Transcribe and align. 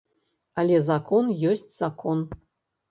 Але 0.61 0.79
закон 0.89 1.31
ёсць 1.53 1.71
закон. 1.81 2.29